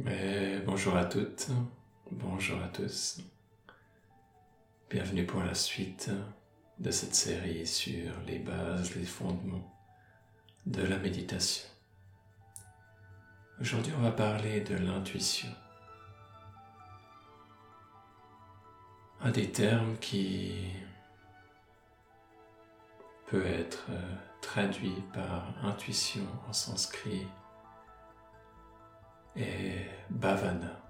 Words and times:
Et 0.00 0.58
bonjour 0.66 0.96
à 0.96 1.04
toutes, 1.04 1.50
bonjour 2.10 2.60
à 2.60 2.66
tous. 2.66 3.20
Bienvenue 4.90 5.24
pour 5.24 5.40
la 5.40 5.54
suite 5.54 6.10
de 6.80 6.90
cette 6.90 7.14
série 7.14 7.64
sur 7.64 8.10
les 8.26 8.40
bases, 8.40 8.96
les 8.96 9.04
fondements 9.04 9.72
de 10.66 10.82
la 10.82 10.98
méditation. 10.98 11.68
Aujourd'hui, 13.60 13.92
on 13.96 14.02
va 14.02 14.10
parler 14.10 14.62
de 14.62 14.74
l'intuition. 14.74 15.48
Un 19.20 19.30
des 19.30 19.52
termes 19.52 19.96
qui 19.98 20.72
peut 23.28 23.46
être 23.46 23.86
traduit 24.40 25.04
par 25.12 25.54
intuition 25.64 26.26
en 26.48 26.52
sanskrit 26.52 27.28
et 29.36 29.76
bhavana. 30.10 30.80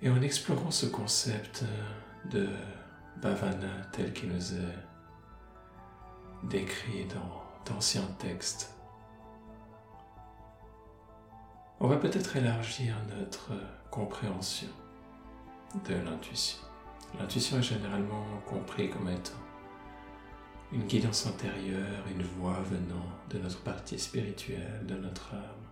Et 0.00 0.10
en 0.10 0.20
explorant 0.20 0.70
ce 0.70 0.86
concept 0.86 1.64
de 2.30 2.48
bhavana 3.20 3.84
tel 3.92 4.12
qu'il 4.12 4.32
nous 4.32 4.54
est 4.54 4.78
décrit 6.44 7.06
dans 7.06 7.42
d'anciens 7.64 8.08
textes, 8.18 8.74
on 11.78 11.88
va 11.88 11.96
peut-être 11.96 12.36
élargir 12.36 12.96
notre 13.16 13.52
compréhension 13.90 14.68
de 15.88 15.94
l'intuition. 15.94 16.58
L'intuition 17.18 17.58
est 17.58 17.62
généralement 17.62 18.24
comprise 18.46 18.92
comme 18.92 19.08
étant 19.08 19.32
une 20.72 20.84
guidance 20.86 21.26
intérieure, 21.26 22.04
une 22.10 22.22
voix 22.22 22.60
venant 22.62 23.06
de 23.30 23.38
notre 23.38 23.60
partie 23.60 23.98
spirituelle, 23.98 24.84
de 24.86 24.94
notre 24.94 25.34
âme, 25.34 25.66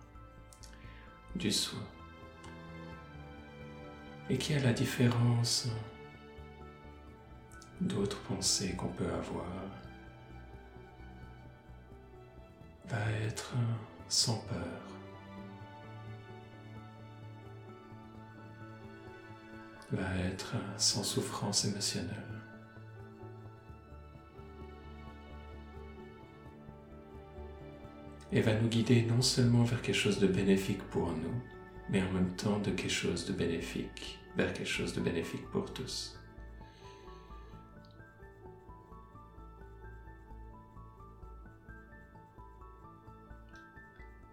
du 1.35 1.51
soi, 1.51 1.79
et 4.29 4.37
qui, 4.37 4.53
a 4.53 4.59
la 4.59 4.73
différence 4.73 5.67
d'autres 7.79 8.21
pensées 8.21 8.75
qu'on 8.75 8.89
peut 8.89 9.11
avoir, 9.11 9.45
va 12.87 13.11
être 13.25 13.53
sans 14.07 14.37
peur. 14.39 14.91
va 19.91 20.15
être 20.19 20.53
sans 20.77 21.03
souffrance 21.03 21.65
émotionnelle. 21.65 22.40
Et 28.31 28.41
va 28.41 28.53
nous 28.53 28.69
guider 28.69 29.03
non 29.03 29.21
seulement 29.21 29.63
vers 29.63 29.81
quelque 29.81 29.95
chose 29.95 30.19
de 30.19 30.27
bénéfique 30.27 30.83
pour 30.89 31.11
nous, 31.11 31.41
mais 31.89 32.01
en 32.01 32.11
même 32.11 32.33
temps 32.35 32.59
de 32.59 32.71
quelque 32.71 32.89
chose 32.89 33.25
de 33.25 33.33
bénéfique, 33.33 34.19
vers 34.37 34.53
quelque 34.53 34.69
chose 34.69 34.93
de 34.93 35.01
bénéfique 35.01 35.45
pour 35.51 35.73
tous. 35.73 36.17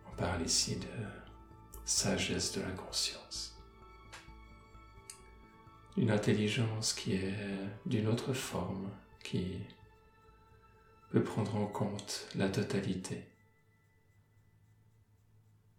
On 0.06 0.16
parle 0.16 0.42
ici 0.42 0.76
de 0.76 0.86
sagesse 1.84 2.52
de 2.52 2.60
la 2.60 2.70
conscience. 2.70 3.56
Une 5.96 6.12
intelligence 6.12 6.92
qui 6.92 7.14
est 7.14 7.34
d'une 7.84 8.06
autre 8.06 8.32
forme, 8.32 8.88
qui 9.24 9.58
peut 11.10 11.24
prendre 11.24 11.56
en 11.56 11.66
compte 11.66 12.28
la 12.36 12.48
totalité 12.48 13.24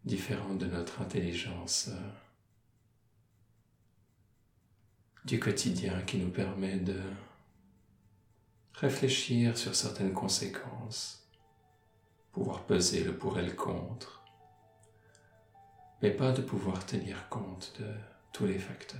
différente 0.05 0.58
de 0.58 0.66
notre 0.66 1.02
intelligence 1.02 1.89
euh, 1.89 2.09
du 5.25 5.39
quotidien 5.39 6.01
qui 6.01 6.18
nous 6.18 6.29
permet 6.29 6.78
de 6.78 7.00
réfléchir 8.74 9.57
sur 9.57 9.75
certaines 9.75 10.13
conséquences, 10.13 11.28
pouvoir 12.31 12.63
peser 12.63 13.03
le 13.03 13.16
pour 13.16 13.38
et 13.38 13.46
le 13.46 13.51
contre, 13.51 14.24
mais 16.01 16.12
pas 16.12 16.31
de 16.31 16.41
pouvoir 16.41 16.85
tenir 16.85 17.28
compte 17.29 17.74
de 17.79 17.88
tous 18.31 18.45
les 18.45 18.57
facteurs. 18.57 19.00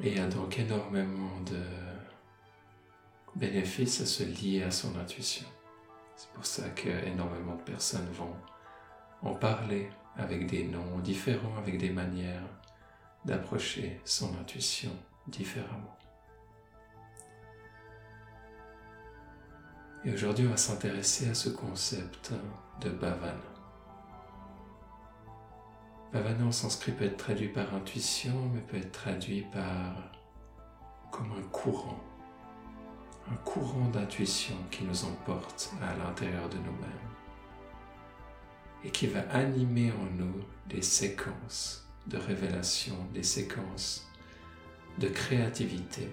Et 0.00 0.10
il 0.10 0.16
y 0.16 0.20
a 0.20 0.26
donc 0.26 0.58
énormément 0.58 1.40
de 1.42 1.91
bénéfice 3.36 4.00
à 4.00 4.06
se 4.06 4.22
lier 4.22 4.62
à 4.62 4.70
son 4.70 4.96
intuition. 4.98 5.46
C'est 6.16 6.30
pour 6.30 6.46
ça 6.46 6.68
que 6.70 6.88
énormément 7.06 7.56
de 7.56 7.62
personnes 7.62 8.08
vont 8.12 8.36
en 9.22 9.34
parler 9.34 9.88
avec 10.16 10.46
des 10.46 10.64
noms 10.64 10.98
différents, 10.98 11.56
avec 11.56 11.78
des 11.78 11.90
manières 11.90 12.42
d'approcher 13.24 14.00
son 14.04 14.36
intuition 14.38 14.90
différemment. 15.26 15.96
Et 20.04 20.12
aujourd'hui, 20.12 20.46
on 20.46 20.50
va 20.50 20.56
s'intéresser 20.56 21.30
à 21.30 21.34
ce 21.34 21.48
concept 21.48 22.32
de 22.80 22.90
bhavana. 22.90 23.38
Bhavana 26.12 26.44
en 26.44 26.52
sanskrit 26.52 26.92
peut 26.92 27.04
être 27.04 27.16
traduit 27.16 27.48
par 27.48 27.72
intuition, 27.72 28.50
mais 28.52 28.60
peut 28.60 28.76
être 28.76 28.92
traduit 28.92 29.46
par 29.52 30.12
comme 31.10 31.32
un 31.32 31.42
courant 31.48 32.00
un 33.30 33.36
courant 33.44 33.88
d'intuition 33.88 34.56
qui 34.70 34.84
nous 34.84 35.04
emporte 35.04 35.72
à 35.82 35.96
l'intérieur 35.96 36.48
de 36.48 36.56
nous-mêmes 36.56 37.12
et 38.84 38.90
qui 38.90 39.06
va 39.06 39.20
animer 39.30 39.92
en 39.92 40.16
nous 40.16 40.44
des 40.68 40.82
séquences 40.82 41.86
de 42.06 42.16
révélation, 42.16 42.96
des 43.14 43.22
séquences 43.22 44.08
de 44.98 45.08
créativité 45.08 46.10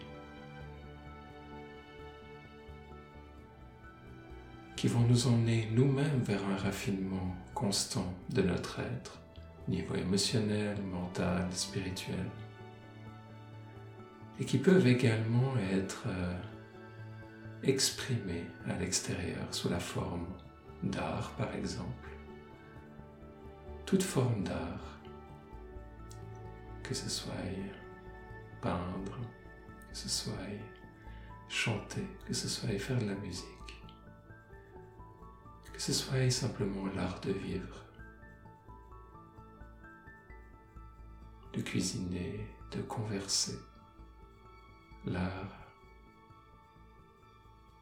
qui 4.76 4.88
vont 4.88 5.02
nous 5.02 5.28
emmener 5.28 5.68
nous-mêmes 5.74 6.22
vers 6.24 6.46
un 6.46 6.56
raffinement 6.56 7.36
constant 7.54 8.14
de 8.30 8.42
notre 8.42 8.80
être, 8.80 9.20
niveau 9.68 9.96
émotionnel, 9.96 10.78
mental, 10.90 11.48
spirituel, 11.52 12.26
et 14.40 14.46
qui 14.46 14.58
peuvent 14.58 14.88
également 14.88 15.54
être 15.74 16.04
euh, 16.08 16.34
exprimé 17.64 18.46
à 18.68 18.74
l'extérieur 18.78 19.46
sous 19.52 19.70
la 19.70 19.80
forme 19.80 20.28
d'art 20.84 21.32
par 21.32 21.54
exemple. 21.56 22.10
Toute 23.86 24.04
forme 24.04 24.44
d'art, 24.44 25.00
que 26.84 26.94
ce 26.94 27.10
soit 27.10 27.34
peindre, 28.62 29.18
que 29.90 29.98
ce 29.98 30.10
soit 30.10 30.34
chanter, 31.48 32.06
que 32.26 32.34
ce 32.34 32.48
soit 32.48 32.78
faire 32.78 33.00
de 33.00 33.06
la 33.06 33.16
musique, 33.16 33.48
que 35.74 35.82
ce 35.82 35.94
soit 35.94 36.30
simplement 36.30 36.86
l'art 36.96 37.20
de 37.22 37.32
vivre, 37.32 37.86
de 41.54 41.62
cuisiner, 41.62 42.48
de 42.72 42.82
converser, 42.84 43.58
l'art 45.06 45.59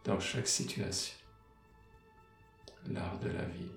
dans 0.07 0.22
chaque 0.22 0.47
situation, 0.47 1.18
l'art 2.90 3.19
de 3.19 3.28
la 3.28 3.44
vie. 3.44 3.72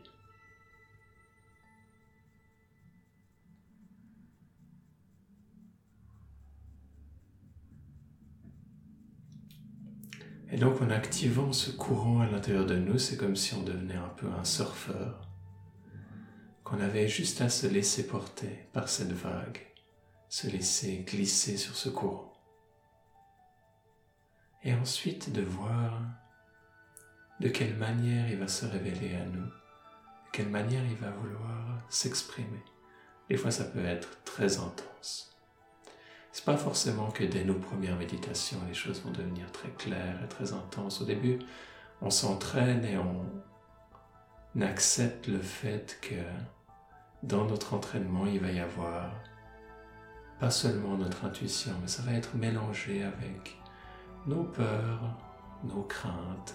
Et 10.53 10.57
donc 10.57 10.81
en 10.81 10.91
activant 10.91 11.53
ce 11.53 11.73
courant 11.73 12.21
à 12.21 12.27
l'intérieur 12.27 12.65
de 12.65 12.77
nous, 12.77 12.99
c'est 12.99 13.17
comme 13.17 13.35
si 13.35 13.55
on 13.55 13.63
devenait 13.63 13.97
un 13.97 14.09
peu 14.17 14.29
un 14.29 14.45
surfeur, 14.45 15.29
qu'on 16.63 16.81
avait 16.81 17.09
juste 17.09 17.41
à 17.41 17.49
se 17.49 17.67
laisser 17.67 18.07
porter 18.07 18.69
par 18.73 18.89
cette 18.89 19.13
vague, 19.13 19.67
se 20.29 20.47
laisser 20.47 21.05
glisser 21.09 21.57
sur 21.57 21.75
ce 21.75 21.89
courant 21.89 22.31
et 24.63 24.75
ensuite 24.75 25.33
de 25.33 25.43
voir 25.43 26.01
de 27.41 27.49
quelle 27.49 27.77
manière 27.77 28.31
il 28.31 28.39
va 28.39 28.49
se 28.49 28.67
révéler 28.67 29.17
à 29.17 29.25
nous, 29.25 29.47
de 29.47 30.31
quelle 30.33 30.51
manière 30.51 30.85
il 30.85 30.97
va 30.97 31.11
vouloir 31.11 31.81
s'exprimer? 31.89 32.63
Des 33.29 33.37
fois, 33.37 33.51
ça 33.51 33.65
peut 33.65 33.85
être 33.85 34.23
très 34.25 34.59
intense. 34.59 35.35
C'est 36.33 36.45
pas 36.45 36.57
forcément 36.57 37.11
que 37.11 37.25
dès 37.25 37.45
nos 37.45 37.55
premières 37.55 37.97
méditations, 37.97 38.59
les 38.69 38.75
choses 38.75 39.03
vont 39.03 39.11
devenir 39.11 39.51
très 39.53 39.71
claires 39.71 40.23
et 40.23 40.29
très 40.29 40.53
intenses. 40.53 41.01
Au 41.01 41.05
début, 41.05 41.39
on 42.03 42.11
s'entraîne 42.11 42.85
et 42.85 42.97
on 42.99 43.25
accepte 44.61 45.27
le 45.27 45.41
fait 45.41 45.99
que 46.03 46.15
dans 47.23 47.47
notre 47.47 47.75
entraînement, 47.75 48.27
il 48.27 48.41
va 48.41 48.51
y 48.51 48.61
avoir 48.61 49.13
pas 50.39 50.51
seulement 50.51 50.97
notre 50.97 51.25
intuition, 51.25 51.73
mais 51.81 51.89
ça 51.89 52.03
va 52.03 52.13
être 52.13 52.35
mélangé 52.35 53.03
avec 53.03 53.59
nos 54.27 54.45
peurs, 54.45 55.17
nos 55.65 55.83
craintes, 55.83 56.55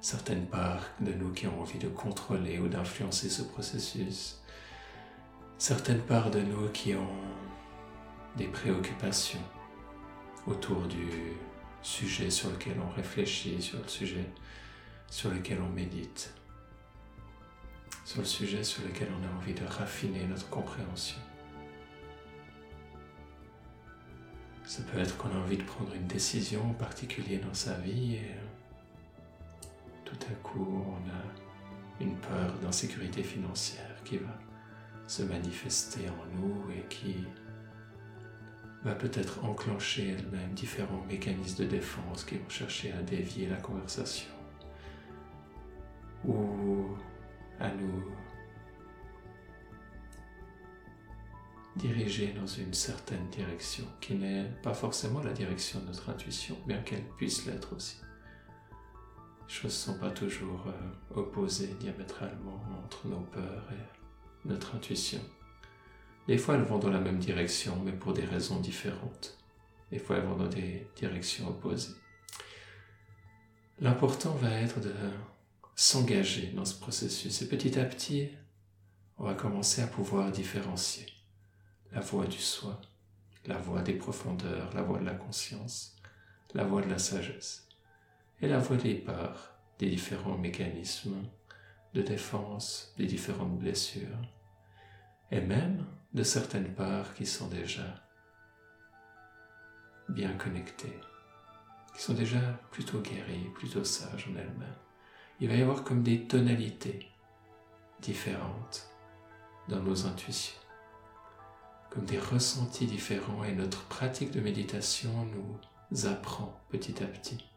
certaines 0.00 0.46
parts 0.46 0.88
de 1.00 1.12
nous 1.12 1.32
qui 1.32 1.46
ont 1.46 1.60
envie 1.60 1.78
de 1.78 1.88
contrôler 1.88 2.58
ou 2.58 2.68
d'influencer 2.68 3.28
ce 3.28 3.42
processus, 3.42 4.40
certaines 5.58 6.00
parts 6.00 6.30
de 6.30 6.40
nous 6.40 6.68
qui 6.70 6.94
ont 6.94 7.16
des 8.36 8.46
préoccupations 8.46 9.42
autour 10.46 10.86
du 10.86 11.08
sujet 11.82 12.30
sur 12.30 12.50
lequel 12.50 12.76
on 12.80 12.94
réfléchit, 12.94 13.60
sur 13.60 13.78
le 13.78 13.88
sujet 13.88 14.24
sur 15.10 15.30
lequel 15.30 15.58
on 15.60 15.68
médite, 15.68 16.32
sur 18.04 18.20
le 18.20 18.26
sujet 18.26 18.62
sur 18.62 18.82
lequel 18.84 19.08
on 19.20 19.26
a 19.26 19.38
envie 19.38 19.54
de 19.54 19.64
raffiner 19.64 20.24
notre 20.26 20.48
compréhension. 20.48 21.18
Ça 24.64 24.82
peut 24.84 25.00
être 25.00 25.16
qu'on 25.16 25.30
a 25.30 25.38
envie 25.38 25.56
de 25.56 25.64
prendre 25.64 25.92
une 25.94 26.06
décision 26.06 26.70
en 26.70 26.74
particulier 26.74 27.38
dans 27.38 27.54
sa 27.54 27.74
vie 27.74 28.18
à 30.24 30.34
coup 30.42 30.84
on 30.86 31.08
a 31.10 32.04
une 32.04 32.16
peur 32.16 32.58
d'insécurité 32.62 33.22
financière 33.22 34.02
qui 34.04 34.18
va 34.18 34.38
se 35.06 35.22
manifester 35.22 36.08
en 36.08 36.40
nous 36.40 36.70
et 36.70 36.86
qui 36.88 37.16
va 38.84 38.94
peut-être 38.94 39.44
enclencher 39.44 40.16
elle-même 40.18 40.52
différents 40.54 41.04
mécanismes 41.06 41.64
de 41.64 41.68
défense 41.68 42.24
qui 42.24 42.36
vont 42.36 42.48
chercher 42.48 42.92
à 42.92 43.02
dévier 43.02 43.48
la 43.48 43.56
conversation 43.56 44.30
ou 46.24 46.96
à 47.58 47.70
nous 47.70 48.04
diriger 51.76 52.32
dans 52.32 52.46
une 52.46 52.74
certaine 52.74 53.28
direction 53.30 53.84
qui 54.00 54.14
n'est 54.14 54.50
pas 54.62 54.74
forcément 54.74 55.22
la 55.22 55.32
direction 55.32 55.80
de 55.80 55.86
notre 55.86 56.10
intuition, 56.10 56.56
bien 56.66 56.78
qu'elle 56.78 57.04
puisse 57.16 57.46
l'être 57.46 57.74
aussi. 57.74 57.96
Les 59.50 59.56
choses 59.56 59.64
ne 59.88 59.94
sont 59.94 59.98
pas 59.98 60.12
toujours 60.12 60.64
euh, 60.68 61.18
opposées 61.18 61.74
diamétralement 61.80 62.64
entre 62.84 63.08
nos 63.08 63.18
peurs 63.18 63.68
et 63.72 64.48
notre 64.48 64.76
intuition. 64.76 65.20
Des 66.28 66.38
fois, 66.38 66.54
elles 66.54 66.62
vont 66.62 66.78
dans 66.78 66.88
la 66.88 67.00
même 67.00 67.18
direction, 67.18 67.76
mais 67.84 67.90
pour 67.90 68.12
des 68.12 68.24
raisons 68.24 68.60
différentes. 68.60 69.36
Des 69.90 69.98
fois, 69.98 70.18
elles 70.18 70.24
vont 70.24 70.36
dans 70.36 70.46
des 70.46 70.86
directions 70.94 71.48
opposées. 71.48 71.96
L'important 73.80 74.34
va 74.34 74.52
être 74.52 74.78
de 74.78 74.94
s'engager 75.74 76.52
dans 76.54 76.64
ce 76.64 76.78
processus 76.78 77.42
et 77.42 77.48
petit 77.48 77.76
à 77.76 77.84
petit, 77.84 78.28
on 79.18 79.24
va 79.24 79.34
commencer 79.34 79.82
à 79.82 79.88
pouvoir 79.88 80.30
différencier 80.30 81.06
la 81.90 81.98
voix 81.98 82.26
du 82.26 82.38
soi, 82.38 82.80
la 83.46 83.58
voix 83.58 83.82
des 83.82 83.94
profondeurs, 83.94 84.72
la 84.74 84.82
voix 84.82 85.00
de 85.00 85.06
la 85.06 85.14
conscience, 85.14 85.96
la 86.54 86.62
voix 86.62 86.82
de 86.82 86.88
la 86.88 87.00
sagesse 87.00 87.66
et 88.42 88.48
la 88.48 88.58
voix 88.58 88.76
des 88.76 88.94
parts 88.94 89.54
des 89.78 89.88
différents 89.88 90.36
mécanismes 90.36 91.16
de 91.94 92.02
défense, 92.02 92.94
des 92.96 93.06
différentes 93.06 93.58
blessures 93.58 94.06
et 95.30 95.40
même 95.40 95.84
de 96.12 96.22
certaines 96.22 96.74
parts 96.74 97.14
qui 97.14 97.26
sont 97.26 97.48
déjà 97.48 98.04
bien 100.08 100.32
connectées, 100.32 100.98
qui 101.94 102.02
sont 102.02 102.14
déjà 102.14 102.40
plutôt 102.70 103.00
guéries, 103.00 103.50
plutôt 103.54 103.84
sages 103.84 104.28
en 104.28 104.36
elles-mêmes. 104.36 104.74
Il 105.40 105.48
va 105.48 105.54
y 105.54 105.62
avoir 105.62 105.84
comme 105.84 106.02
des 106.02 106.26
tonalités 106.26 107.08
différentes 108.00 108.90
dans 109.68 109.80
nos 109.80 110.06
intuitions, 110.06 110.60
comme 111.90 112.04
des 112.04 112.18
ressentis 112.18 112.86
différents 112.86 113.44
et 113.44 113.54
notre 113.54 113.84
pratique 113.86 114.32
de 114.32 114.40
méditation 114.40 115.26
nous 115.26 116.06
apprend 116.06 116.60
petit 116.70 117.02
à 117.02 117.06
petit 117.06 117.50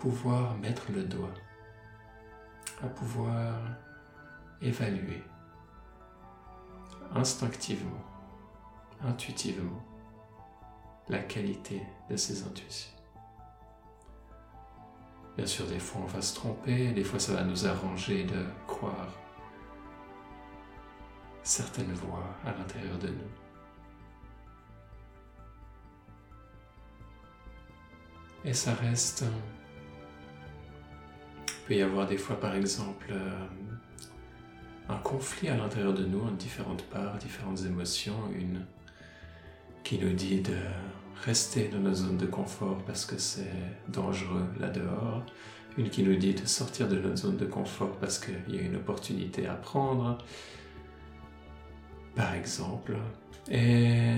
pouvoir 0.00 0.56
mettre 0.56 0.90
le 0.92 1.04
doigt, 1.04 1.34
à 2.82 2.86
pouvoir 2.88 3.60
évaluer 4.62 5.22
instinctivement, 7.14 8.02
intuitivement, 9.02 9.84
la 11.08 11.18
qualité 11.18 11.82
de 12.08 12.16
ces 12.16 12.42
intuitions. 12.44 12.96
Bien 15.36 15.46
sûr, 15.46 15.66
des 15.66 15.78
fois 15.78 16.00
on 16.02 16.06
va 16.06 16.22
se 16.22 16.34
tromper, 16.34 16.92
des 16.92 17.04
fois 17.04 17.18
ça 17.18 17.34
va 17.34 17.44
nous 17.44 17.66
arranger 17.66 18.24
de 18.24 18.46
croire 18.66 19.12
certaines 21.42 21.92
voix 21.92 22.24
à 22.46 22.52
l'intérieur 22.52 22.98
de 22.98 23.08
nous. 23.08 23.30
Et 28.46 28.54
ça 28.54 28.72
reste... 28.72 29.24
Peut 31.70 31.76
y 31.76 31.82
avoir 31.82 32.08
des 32.08 32.16
fois 32.16 32.34
par 32.40 32.56
exemple 32.56 33.06
euh, 33.12 33.46
un 34.88 34.96
conflit 34.96 35.50
à 35.50 35.56
l'intérieur 35.56 35.94
de 35.94 36.04
nous 36.04 36.20
en 36.20 36.32
différentes 36.32 36.82
parts, 36.86 37.16
différentes 37.18 37.64
émotions, 37.64 38.18
une 38.34 38.66
qui 39.84 39.96
nous 40.00 40.12
dit 40.12 40.40
de 40.40 40.56
rester 41.24 41.68
dans 41.68 41.78
notre 41.78 41.98
zone 41.98 42.16
de 42.16 42.26
confort 42.26 42.78
parce 42.88 43.06
que 43.06 43.18
c'est 43.18 43.52
dangereux 43.86 44.46
là 44.58 44.68
dehors, 44.68 45.24
une 45.78 45.90
qui 45.90 46.02
nous 46.02 46.16
dit 46.16 46.34
de 46.34 46.44
sortir 46.44 46.88
de 46.88 46.98
notre 46.98 47.18
zone 47.18 47.36
de 47.36 47.46
confort 47.46 47.92
parce 48.00 48.18
qu'il 48.18 48.52
y 48.52 48.58
a 48.58 48.62
une 48.62 48.74
opportunité 48.74 49.46
à 49.46 49.54
prendre, 49.54 50.18
par 52.16 52.34
exemple, 52.34 52.96
et 53.48 54.16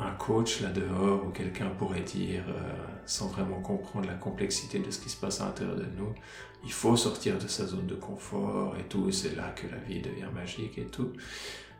un 0.00 0.12
coach 0.12 0.60
là 0.60 0.70
dehors 0.70 1.26
ou 1.26 1.30
quelqu'un 1.30 1.68
pourrait 1.70 2.02
dire, 2.02 2.44
euh, 2.48 2.86
sans 3.06 3.28
vraiment 3.28 3.60
comprendre 3.60 4.06
la 4.06 4.14
complexité 4.14 4.78
de 4.78 4.90
ce 4.90 4.98
qui 4.98 5.10
se 5.10 5.16
passe 5.16 5.40
à 5.40 5.46
l'intérieur 5.46 5.76
de 5.76 5.86
nous, 5.96 6.14
il 6.64 6.72
faut 6.72 6.96
sortir 6.96 7.38
de 7.38 7.46
sa 7.46 7.66
zone 7.66 7.86
de 7.86 7.94
confort 7.94 8.76
et 8.78 8.84
tout, 8.84 9.10
c'est 9.12 9.34
là 9.36 9.50
que 9.50 9.66
la 9.66 9.78
vie 9.78 10.00
devient 10.00 10.28
magique 10.34 10.78
et 10.78 10.86
tout. 10.86 11.12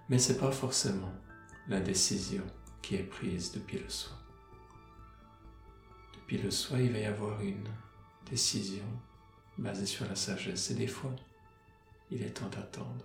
Mais 0.09 0.19
c'est 0.19 0.39
pas 0.39 0.51
forcément 0.51 1.13
la 1.69 1.81
décision 1.81 2.43
qui 2.83 2.97
est 2.97 3.03
prise 3.03 3.53
depuis 3.53 3.79
le 3.79 3.89
soi. 3.89 4.17
Depuis 6.15 6.39
le 6.39 6.51
soi, 6.51 6.79
il 6.79 6.93
va 6.93 6.99
y 6.99 7.05
avoir 7.05 7.41
une 7.41 7.69
décision 8.29 8.85
basée 9.59 9.87
sur 9.87 10.07
la 10.07 10.15
sagesse 10.15 10.71
et 10.71 10.75
des 10.75 10.87
fois, 10.87 11.15
il 12.11 12.23
est 12.23 12.31
temps 12.31 12.49
d'attendre. 12.49 13.05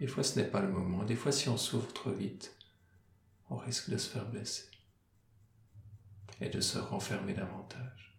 Des 0.00 0.06
fois, 0.06 0.22
ce 0.22 0.38
n'est 0.38 0.46
pas 0.46 0.60
le 0.60 0.68
moment. 0.68 1.04
Des 1.04 1.14
fois, 1.14 1.30
si 1.30 1.48
on 1.48 1.56
s'ouvre 1.56 1.92
trop 1.92 2.10
vite, 2.10 2.56
on 3.50 3.56
risque 3.56 3.90
de 3.90 3.96
se 3.96 4.08
faire 4.08 4.26
blesser 4.26 4.70
et 6.40 6.48
de 6.48 6.60
se 6.60 6.78
renfermer 6.78 7.34
davantage. 7.34 8.16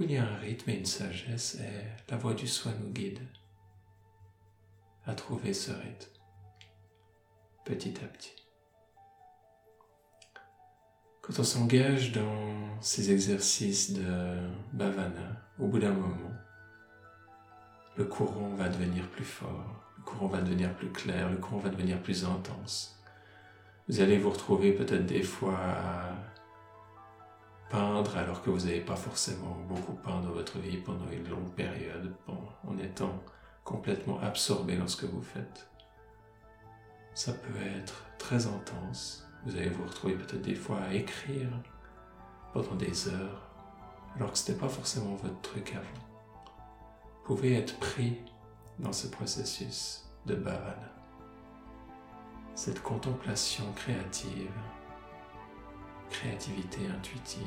il 0.00 0.10
y 0.10 0.16
a 0.16 0.28
un 0.28 0.36
rythme 0.36 0.70
et 0.70 0.78
une 0.78 0.86
sagesse 0.86 1.56
et 1.56 1.84
la 2.10 2.16
voix 2.16 2.34
du 2.34 2.48
soi 2.48 2.72
nous 2.80 2.90
guide 2.90 3.20
à 5.06 5.14
trouver 5.14 5.54
ce 5.54 5.70
rythme 5.70 6.10
petit 7.64 7.94
à 8.02 8.06
petit. 8.06 8.34
Quand 11.22 11.38
on 11.38 11.44
s'engage 11.44 12.12
dans 12.12 12.80
ces 12.82 13.10
exercices 13.10 13.92
de 13.94 14.38
bhavana, 14.74 15.42
au 15.58 15.66
bout 15.66 15.78
d'un 15.78 15.94
moment, 15.94 16.32
le 17.96 18.04
courant 18.04 18.50
va 18.50 18.68
devenir 18.68 19.08
plus 19.10 19.24
fort, 19.24 19.83
le 19.96 20.02
courant 20.04 20.28
va 20.28 20.40
devenir 20.40 20.74
plus 20.74 20.90
clair, 20.90 21.30
le 21.30 21.36
courant 21.36 21.60
va 21.60 21.70
devenir 21.70 22.00
plus 22.02 22.24
intense. 22.24 23.00
Vous 23.88 24.00
allez 24.00 24.18
vous 24.18 24.30
retrouver 24.30 24.72
peut-être 24.72 25.06
des 25.06 25.22
fois 25.22 25.58
à 25.58 26.12
peindre 27.70 28.16
alors 28.16 28.42
que 28.42 28.50
vous 28.50 28.66
n'avez 28.66 28.80
pas 28.80 28.96
forcément 28.96 29.56
beaucoup 29.68 29.94
peint 29.94 30.20
dans 30.20 30.30
votre 30.30 30.58
vie 30.58 30.78
pendant 30.78 31.10
une 31.10 31.28
longue 31.28 31.52
période, 31.54 32.14
en 32.28 32.78
étant 32.78 33.22
complètement 33.62 34.20
absorbé 34.20 34.76
dans 34.76 34.88
ce 34.88 34.96
que 34.96 35.06
vous 35.06 35.22
faites 35.22 35.68
ça 37.14 37.32
peut 37.32 37.58
être 37.78 38.04
très 38.18 38.46
intense. 38.46 39.26
Vous 39.46 39.56
allez 39.56 39.68
vous 39.68 39.84
retrouver 39.84 40.14
peut-être 40.14 40.42
des 40.42 40.54
fois 40.54 40.80
à 40.80 40.92
écrire 40.92 41.48
pendant 42.52 42.74
des 42.74 43.08
heures, 43.08 43.50
alors 44.16 44.32
que 44.32 44.38
ce 44.38 44.50
n'était 44.50 44.60
pas 44.60 44.68
forcément 44.68 45.14
votre 45.14 45.40
truc 45.40 45.72
avant. 45.72 46.06
Vous 47.06 47.36
pouvez 47.36 47.54
être 47.54 47.78
pris 47.78 48.18
dans 48.78 48.92
ce 48.92 49.06
processus 49.06 50.04
de 50.26 50.34
bhavana, 50.34 50.92
cette 52.54 52.82
contemplation 52.82 53.64
créative, 53.72 54.50
créativité 56.10 56.80
intuitive. 56.86 57.42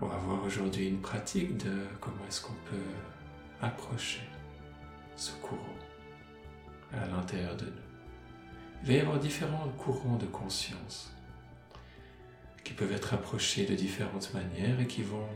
On 0.00 0.06
va 0.06 0.16
voir 0.18 0.44
aujourd'hui 0.44 0.88
une 0.88 1.00
pratique 1.00 1.56
de 1.56 1.84
comment 2.00 2.24
est-ce 2.28 2.42
qu'on 2.42 2.52
peut 2.70 2.76
approcher 3.60 4.22
ce 5.16 5.32
courant 5.42 5.76
à 6.92 7.06
l'intérieur 7.08 7.56
de 7.56 7.66
nous. 7.66 7.72
Il 8.82 8.88
va 8.88 8.92
y 8.94 9.00
avoir 9.00 9.18
différents 9.18 9.68
courants 9.76 10.16
de 10.16 10.26
conscience 10.26 11.12
qui 12.62 12.74
peuvent 12.74 12.92
être 12.92 13.14
approchés 13.14 13.66
de 13.66 13.74
différentes 13.74 14.32
manières 14.34 14.78
et 14.78 14.86
qui 14.86 15.02
vont 15.02 15.26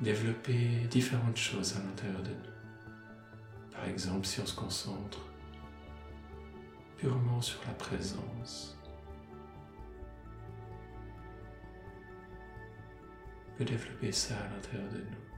développer 0.00 0.86
différentes 0.90 1.36
choses 1.36 1.76
à 1.76 1.80
l'intérieur 1.80 2.22
de 2.22 2.30
nous. 2.30 3.72
Par 3.72 3.84
exemple, 3.86 4.26
si 4.26 4.40
on 4.40 4.46
se 4.46 4.54
concentre 4.54 5.20
purement 6.96 7.40
sur 7.40 7.60
la 7.66 7.74
présence, 7.74 8.76
on 13.48 13.58
peut 13.58 13.64
développer 13.64 14.12
ça 14.12 14.36
à 14.36 14.48
l'intérieur 14.54 14.88
de 14.92 14.98
nous. 14.98 15.28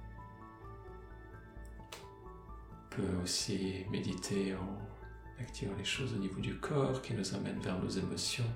On 2.84 2.96
peut 2.96 3.22
aussi 3.22 3.84
méditer 3.90 4.54
en 4.54 4.78
activant 5.40 5.74
les 5.78 5.84
choses 5.84 6.12
au 6.14 6.18
niveau 6.18 6.40
du 6.40 6.58
corps 6.58 7.00
qui 7.00 7.14
nous 7.14 7.34
amènent 7.34 7.60
vers 7.60 7.78
nos 7.78 7.88
émotions, 7.88 8.52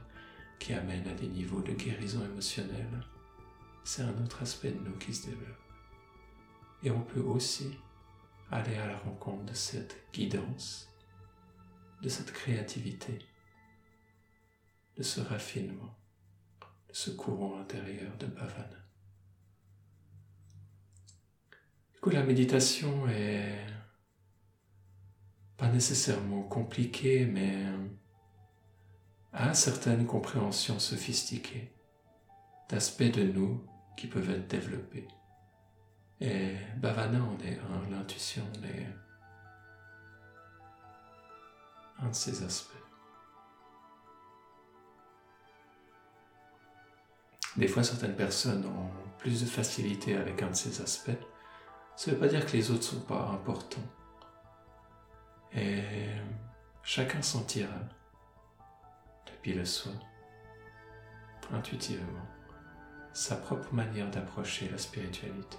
qui 0.58 0.74
amènent 0.74 1.08
à 1.08 1.14
des 1.14 1.28
niveaux 1.28 1.62
de 1.62 1.72
guérison 1.72 2.22
émotionnelle. 2.24 3.00
C'est 3.84 4.02
un 4.02 4.22
autre 4.22 4.42
aspect 4.42 4.70
de 4.70 4.80
nous 4.80 4.96
qui 4.98 5.14
se 5.14 5.26
développe. 5.26 5.63
Et 6.84 6.90
on 6.90 7.00
peut 7.00 7.20
aussi 7.20 7.78
aller 8.50 8.76
à 8.76 8.86
la 8.86 8.98
rencontre 8.98 9.46
de 9.46 9.54
cette 9.54 9.96
guidance, 10.12 10.88
de 12.02 12.08
cette 12.10 12.30
créativité, 12.30 13.18
de 14.96 15.02
ce 15.02 15.20
raffinement, 15.20 15.96
de 16.88 16.94
ce 16.94 17.10
courant 17.10 17.58
intérieur 17.58 18.14
de 18.18 18.26
Bhavana. 18.26 18.84
Du 21.94 22.00
coup, 22.00 22.10
la 22.10 22.22
méditation 22.22 23.08
est 23.08 23.66
pas 25.56 25.68
nécessairement 25.68 26.42
compliquée, 26.42 27.24
mais 27.24 27.64
a 29.32 29.54
certaines 29.54 30.06
compréhensions 30.06 30.78
sophistiquées 30.78 31.72
d'aspects 32.68 33.02
de 33.02 33.24
nous 33.24 33.66
qui 33.96 34.06
peuvent 34.06 34.30
être 34.30 34.48
développés. 34.48 35.08
Et 36.24 36.56
Bhavana 36.76 37.18
on 37.20 37.38
est 37.44 37.60
l'intuition 37.90 38.42
on 38.58 38.64
est 38.64 38.88
un 41.98 42.08
de 42.08 42.14
ces 42.14 42.42
aspects. 42.42 42.72
Des 47.58 47.68
fois, 47.68 47.84
certaines 47.84 48.16
personnes 48.16 48.64
ont 48.64 48.90
plus 49.18 49.42
de 49.42 49.46
facilité 49.46 50.16
avec 50.16 50.42
un 50.42 50.48
de 50.48 50.54
ces 50.54 50.80
aspects. 50.80 51.10
Ça 51.94 52.10
ne 52.10 52.16
veut 52.16 52.20
pas 52.20 52.28
dire 52.28 52.46
que 52.46 52.52
les 52.52 52.70
autres 52.70 52.94
ne 52.94 53.00
sont 53.00 53.06
pas 53.06 53.28
importants. 53.28 53.90
Et 55.52 55.82
chacun 56.82 57.20
sentira 57.20 57.76
depuis 59.26 59.52
le 59.52 59.66
soi, 59.66 59.92
intuitivement, 61.52 62.26
sa 63.12 63.36
propre 63.36 63.74
manière 63.74 64.10
d'approcher 64.10 64.70
la 64.70 64.78
spiritualité. 64.78 65.58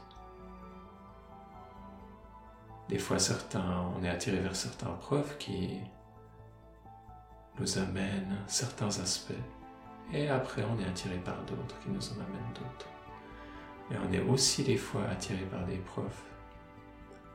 Des 2.90 3.00
fois, 3.00 3.18
certains, 3.18 3.92
on 3.98 4.04
est 4.04 4.10
attiré 4.10 4.38
vers 4.38 4.56
certains 4.56 4.92
profs 4.92 5.38
qui 5.38 5.80
nous 7.60 7.78
amènent 7.78 8.38
certains 8.48 9.00
aspects, 9.00 9.34
et 10.14 10.30
après, 10.30 10.64
on 10.64 10.80
est 10.80 10.88
attiré 10.88 11.18
par 11.18 11.42
d'autres 11.46 11.80
qui 11.82 11.90
nous 11.90 12.10
en 12.10 12.16
amènent 12.16 12.54
d'autres. 12.54 12.90
Et 13.92 13.96
on 13.98 14.14
est 14.14 14.22
aussi 14.22 14.64
des 14.64 14.78
fois 14.78 15.06
attiré 15.10 15.44
par 15.46 15.66
des 15.66 15.78
profs 15.78 16.24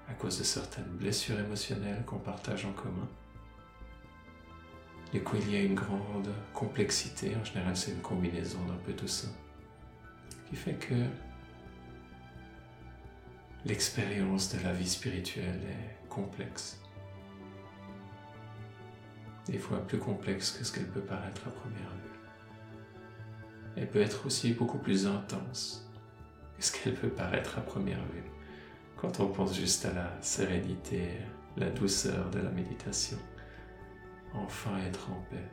à 0.09 0.15
cause 0.15 0.39
de 0.39 0.45
certaines 0.45 0.85
blessures 0.85 1.39
émotionnelles 1.39 2.05
qu'on 2.05 2.19
partage 2.19 2.65
en 2.65 2.73
commun. 2.73 3.09
Du 5.13 5.23
coup, 5.23 5.37
il 5.41 5.51
y 5.51 5.57
a 5.57 5.63
une 5.63 5.75
grande 5.75 6.33
complexité, 6.55 7.37
en 7.41 7.45
général 7.45 7.77
c'est 7.77 7.91
une 7.91 8.01
combinaison 8.01 8.63
d'un 8.65 8.79
peu 8.85 8.93
tout 8.93 9.09
ça, 9.09 9.29
qui 10.49 10.55
fait 10.55 10.75
que 10.75 10.95
l'expérience 13.65 14.55
de 14.55 14.63
la 14.65 14.73
vie 14.73 14.89
spirituelle 14.89 15.61
est 15.69 16.09
complexe. 16.09 16.81
Des 19.47 19.59
fois 19.59 19.87
plus 19.87 19.99
complexe 19.99 20.53
que 20.53 20.65
ce 20.65 20.73
qu'elle 20.73 20.89
peut 20.89 21.01
paraître 21.01 21.47
à 21.47 21.51
première 21.51 21.91
vue. 21.91 22.11
Elle 23.77 23.89
peut 23.89 24.01
être 24.01 24.27
aussi 24.27 24.53
beaucoup 24.53 24.79
plus 24.79 25.07
intense 25.07 25.89
que 26.57 26.65
ce 26.65 26.73
qu'elle 26.73 26.95
peut 26.95 27.11
paraître 27.11 27.59
à 27.59 27.61
première 27.61 28.05
vue 28.07 28.25
quand 28.97 29.21
on 29.21 29.29
pense 29.29 29.57
juste 29.57 29.87
à 29.87 29.93
la 29.95 30.13
sérénité, 30.21 31.09
la 31.57 31.71
douceur 31.71 32.31
de 32.31 32.41
la 32.41 32.51
méditation. 32.51 33.17
Enfin 34.35 34.79
être 34.87 35.11
en 35.11 35.21
paix, 35.31 35.49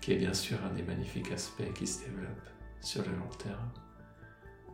qui 0.00 0.12
est 0.12 0.16
bien 0.16 0.32
sûr 0.32 0.58
un 0.64 0.74
des 0.74 0.82
magnifiques 0.82 1.30
aspects 1.32 1.70
qui 1.74 1.86
se 1.86 2.04
développent 2.04 2.50
sur 2.80 3.02
le 3.02 3.14
long 3.14 3.28
terme 3.38 3.70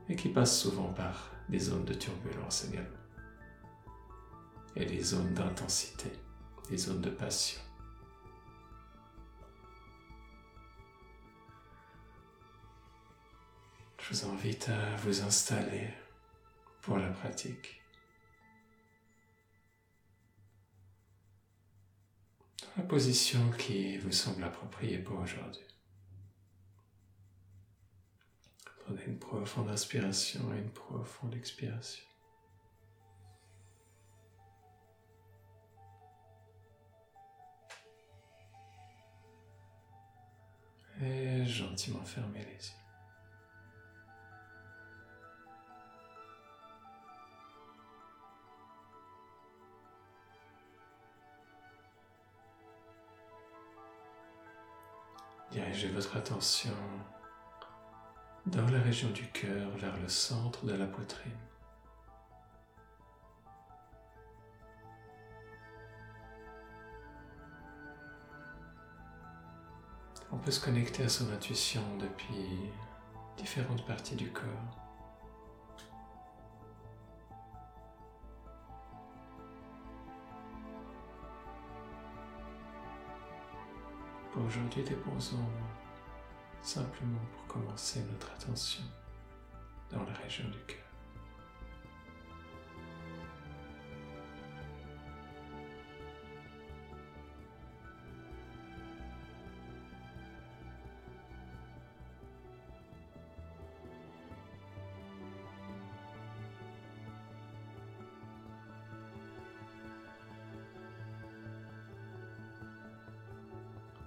et 0.09 0.15
qui 0.15 0.29
passe 0.29 0.59
souvent 0.59 0.93
par 0.93 1.33
des 1.49 1.59
zones 1.59 1.85
de 1.85 1.95
turbulence 1.95 2.65
également, 2.65 2.99
et 4.77 4.85
des 4.85 5.03
zones 5.03 5.35
d'intensité, 5.35 6.11
des 6.69 6.79
zones 6.79 7.01
de 7.01 7.11
passion. 7.11 7.61
Je 14.01 14.15
vous 14.15 14.31
invite 14.31 14.71
à 14.71 14.97
vous 14.97 15.23
installer 15.23 15.89
pour 16.81 16.97
la 16.97 17.11
pratique. 17.11 17.83
Dans 22.63 22.83
la 22.83 22.89
position 22.89 23.51
qui 23.59 23.99
vous 23.99 24.13
semble 24.13 24.45
appropriée 24.45 24.99
pour 24.99 25.19
aujourd'hui. 25.21 25.68
Prenez 28.89 29.05
une 29.05 29.19
profonde 29.19 29.69
inspiration 29.69 30.41
et 30.55 30.61
une 30.61 30.71
profonde 30.71 31.35
expiration. 31.35 32.03
Et 41.03 41.45
gentiment 41.45 42.03
fermez 42.03 42.39
les 42.39 42.53
yeux. 42.53 42.73
Dirigez 55.51 55.89
votre 55.89 56.17
attention 56.17 56.73
dans 58.51 58.69
la 58.71 58.81
région 58.81 59.11
du 59.11 59.27
cœur 59.29 59.71
vers 59.77 59.97
le 60.01 60.09
centre 60.09 60.65
de 60.65 60.73
la 60.73 60.87
poitrine. 60.87 61.33
On 70.33 70.39
peut 70.39 70.51
se 70.51 70.65
connecter 70.65 71.05
à 71.05 71.09
son 71.09 71.31
intuition 71.33 71.83
depuis 71.99 72.71
différentes 73.37 73.85
parties 73.87 74.17
du 74.17 74.31
corps. 74.31 74.45
Pour 84.33 84.45
aujourd'hui, 84.45 84.83
déposons 84.85 85.37
simplement 86.63 87.21
pour 87.33 87.47
commencer 87.47 88.01
notre 88.13 88.31
attention 88.33 88.83
dans 89.91 90.03
la 90.05 90.13
région 90.13 90.45
du 90.51 90.59
cœur. 90.67 90.79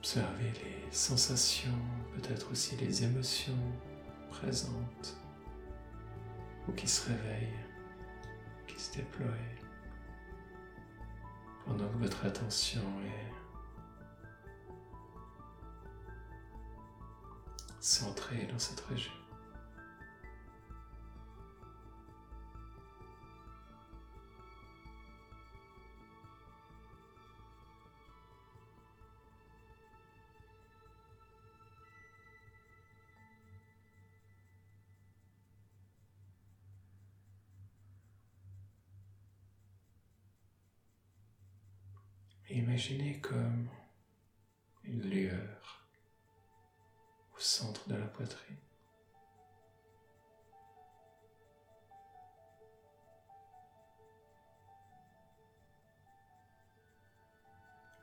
Observez 0.03 0.51
les 0.63 0.91
sensations, 0.91 1.69
peut-être 2.21 2.51
aussi 2.51 2.75
les 2.77 3.03
émotions 3.03 3.57
présentes 4.29 5.17
ou 6.67 6.71
qui 6.73 6.87
se 6.87 7.09
réveillent, 7.09 7.59
qui 8.67 8.79
se 8.79 8.95
déploient 8.95 9.27
pendant 11.65 11.87
que 11.87 11.97
votre 11.97 12.25
attention 12.25 12.81
est 13.05 13.31
centrée 17.79 18.47
dans 18.51 18.59
cette 18.59 18.81
région. 18.81 19.20
Imaginez 42.53 43.17
comme 43.21 43.69
une 44.83 45.09
lueur 45.09 45.85
au 47.33 47.39
centre 47.39 47.87
de 47.87 47.95
la 47.95 48.05
poitrine. 48.07 48.57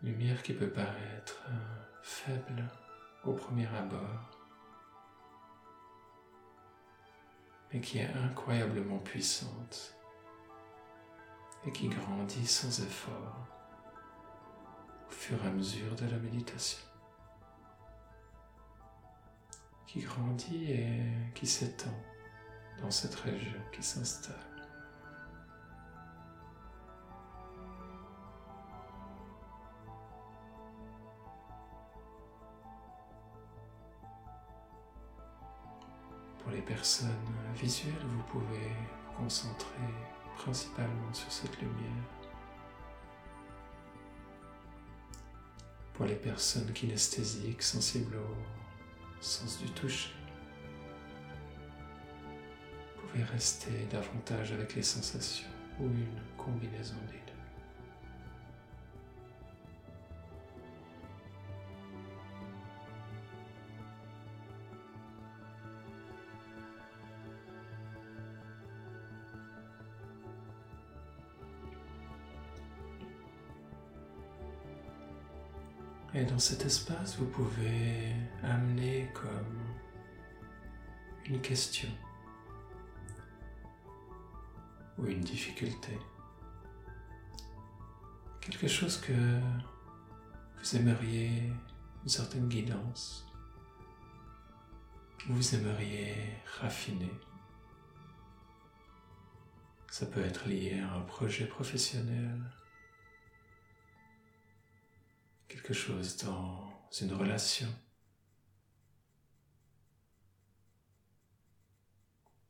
Lumière 0.01 0.43
qui 0.43 0.55
peut 0.55 0.71
paraître 0.71 1.45
euh, 1.51 1.93
faible 2.03 2.65
au 3.25 3.35
premier 3.35 3.67
abord, 3.67 4.31
mais 7.71 7.83
qui 7.83 7.99
est 7.99 8.15
incroyablement 8.15 8.99
puissante 8.99 9.95
et 11.67 11.73
qui 11.73 11.89
grandit 11.89 12.47
sans 12.47 12.81
effort 12.81 13.58
au 15.09 15.11
fur 15.11 15.43
et 15.43 15.49
à 15.49 15.51
mesure 15.51 15.95
de 15.97 16.07
la 16.07 16.19
méditation, 16.19 16.79
qui 19.87 20.01
grandit 20.01 20.73
et 20.73 21.33
qui 21.35 21.47
s'étend 21.47 21.91
dans 22.83 22.91
cette 22.91 23.15
région 23.15 23.59
qui 23.73 23.83
s'installe. 23.83 24.35
Pour 36.39 36.53
les 36.53 36.63
personnes 36.63 37.09
visuelles, 37.55 37.95
vous 38.07 38.23
pouvez 38.25 38.45
vous 38.47 39.23
concentrer 39.23 39.77
principalement 40.37 41.13
sur 41.13 41.31
cette 41.33 41.61
lumière. 41.61 42.18
Pour 45.99 46.07
les 46.07 46.15
personnes 46.15 46.73
kinesthésiques, 46.73 47.61
sensibles 47.61 48.15
au 48.19 49.21
sens 49.21 49.59
du 49.59 49.69
toucher, 49.73 50.11
vous 52.95 53.09
pouvez 53.09 53.25
rester 53.25 53.73
davantage 53.91 54.53
avec 54.53 54.77
les 54.77 54.85
sensations 54.85 55.49
ou 55.81 55.87
une 55.87 56.21
combinaison 56.37 56.95
des 57.11 57.28
Et 76.19 76.25
dans 76.25 76.39
cet 76.41 76.67
espace, 76.67 77.17
vous 77.17 77.27
pouvez 77.27 78.13
amener 78.43 79.09
comme 79.15 79.57
une 81.27 81.41
question 81.41 81.89
ou 84.99 85.07
une 85.07 85.21
difficulté. 85.21 85.97
Quelque 88.41 88.67
chose 88.67 89.01
que 89.01 89.13
vous 89.13 90.77
aimeriez 90.77 91.53
une 92.03 92.09
certaine 92.09 92.49
guidance, 92.49 93.25
vous 95.29 95.55
aimeriez 95.55 96.17
raffiner. 96.61 97.13
Ça 99.89 100.07
peut 100.07 100.25
être 100.25 100.49
lié 100.49 100.81
à 100.81 100.95
un 100.95 101.03
projet 101.03 101.47
professionnel, 101.47 102.41
quelque 105.49 105.73
chose 105.73 106.17
dans 106.19 106.69
une 107.01 107.13
relation. 107.13 107.69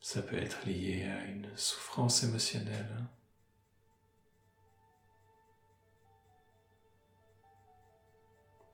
Ça 0.01 0.23
peut 0.23 0.39
être 0.39 0.67
lié 0.67 1.05
à 1.05 1.25
une 1.27 1.55
souffrance 1.57 2.23
émotionnelle. 2.25 2.89
Hein. 2.99 3.09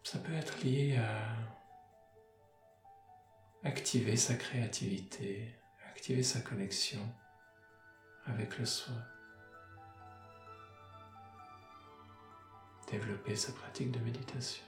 Ça 0.04 0.18
peut 0.18 0.34
être 0.34 0.62
lié 0.62 0.96
à 0.96 1.36
activer 3.64 4.16
sa 4.16 4.34
créativité, 4.34 5.54
activer 5.90 6.22
sa 6.22 6.40
connexion 6.40 7.00
avec 8.26 8.58
le 8.58 8.66
soi. 8.66 8.94
Développer 12.90 13.36
sa 13.36 13.52
pratique 13.52 13.90
de 13.90 13.98
méditation. 14.00 14.64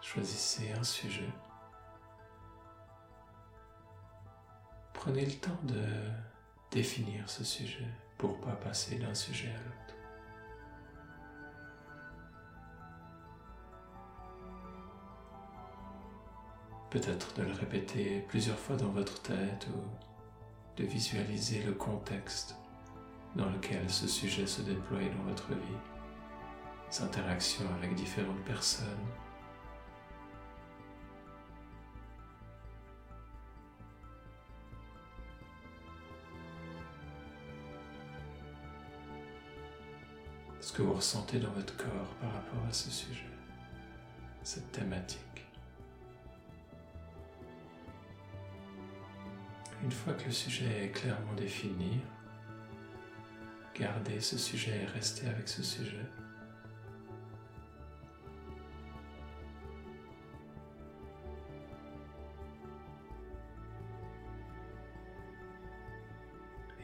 Choisissez 0.00 0.72
un 0.72 0.82
sujet. 0.82 1.30
Prenez 4.92 5.24
le 5.24 5.32
temps 5.32 5.58
de 5.62 5.82
définir 6.70 7.28
ce 7.30 7.44
sujet 7.44 7.88
pour 8.18 8.40
pas 8.40 8.52
passer 8.52 8.98
d'un 8.98 9.14
sujet 9.14 9.48
à 9.48 9.58
l'autre. 9.58 9.94
Peut-être 16.90 17.32
de 17.34 17.42
le 17.42 17.52
répéter 17.52 18.24
plusieurs 18.28 18.58
fois 18.58 18.76
dans 18.76 18.88
votre 18.90 19.22
tête 19.22 19.68
ou 19.72 20.09
de 20.80 20.86
visualiser 20.86 21.62
le 21.62 21.72
contexte 21.72 22.56
dans 23.36 23.50
lequel 23.50 23.88
ce 23.90 24.08
sujet 24.08 24.46
se 24.46 24.62
déploie 24.62 24.98
dans 24.98 25.30
votre 25.30 25.48
vie, 25.50 25.78
les 26.90 27.02
interactions 27.02 27.66
avec 27.76 27.94
différentes 27.94 28.42
personnes. 28.44 28.86
Ce 40.60 40.72
que 40.72 40.82
vous 40.82 40.94
ressentez 40.94 41.40
dans 41.40 41.50
votre 41.50 41.76
corps 41.76 42.14
par 42.20 42.32
rapport 42.32 42.64
à 42.68 42.72
ce 42.72 42.90
sujet, 42.90 43.28
cette 44.42 44.72
thématique. 44.72 45.29
Une 49.82 49.92
fois 49.92 50.12
que 50.12 50.26
le 50.26 50.30
sujet 50.30 50.84
est 50.84 50.90
clairement 50.90 51.32
défini, 51.34 52.00
gardez 53.74 54.20
ce 54.20 54.36
sujet 54.36 54.82
et 54.82 54.86
restez 54.86 55.26
avec 55.26 55.48
ce 55.48 55.62
sujet. 55.62 56.04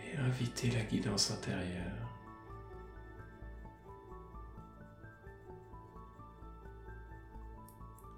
Et 0.02 0.16
invitez 0.16 0.70
la 0.70 0.82
guidance 0.84 1.30
intérieure. 1.30 1.92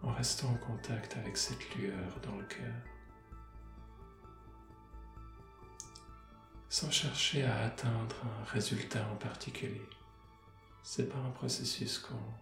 En 0.03 0.13
restant 0.13 0.51
en 0.51 0.55
contact 0.55 1.17
avec 1.17 1.37
cette 1.37 1.75
lueur 1.75 2.21
dans 2.23 2.37
le 2.37 2.45
cœur. 2.45 2.98
Sans 6.79 6.93
chercher 6.93 7.43
à 7.43 7.65
atteindre 7.65 8.25
un 8.25 8.45
résultat 8.45 9.05
en 9.11 9.17
particulier. 9.17 9.83
C'est 10.85 11.09
pas 11.09 11.19
un 11.19 11.31
processus 11.31 11.99
qu'on 11.99 12.33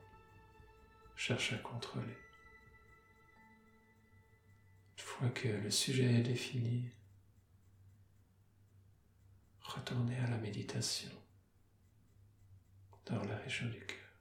cherche 1.14 1.54
à 1.54 1.56
contrôler. 1.56 2.18
Une 4.98 5.02
fois 5.02 5.30
que 5.30 5.48
le 5.48 5.70
sujet 5.70 6.16
est 6.16 6.22
défini, 6.22 6.90
retournez 9.62 10.18
à 10.18 10.28
la 10.28 10.36
méditation 10.36 11.12
dans 13.06 13.24
la 13.24 13.36
région 13.38 13.68
du 13.68 13.86
cœur. 13.86 14.12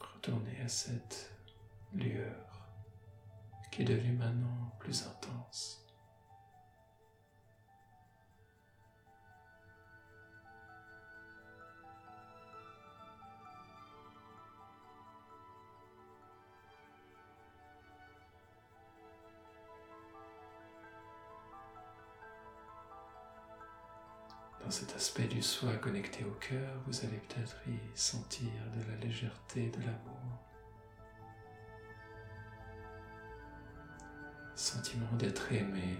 Retournez 0.00 0.60
à 0.60 0.66
cette 0.66 1.30
lueur 1.92 2.47
qui 3.70 3.82
est 3.82 3.84
devenue 3.84 4.12
maintenant 4.12 4.72
plus 4.78 5.04
intense. 5.06 5.84
Dans 24.64 24.72
cet 24.72 24.94
aspect 24.96 25.26
du 25.26 25.40
soi 25.40 25.72
connecté 25.76 26.24
au 26.24 26.32
cœur, 26.32 26.74
vous 26.86 27.00
allez 27.00 27.16
peut-être 27.16 27.56
y 27.66 27.98
sentir 27.98 28.50
de 28.76 28.90
la 28.90 28.98
légèreté, 28.98 29.70
de 29.70 29.80
l'amour. 29.80 30.47
Sentiment 34.58 35.06
d'être 35.12 35.52
aimé, 35.52 35.98